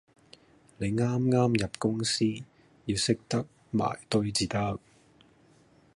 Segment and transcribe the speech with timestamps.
[0.79, 2.25] 你啱啱入公司，
[2.85, 4.79] 要識得埋堆至得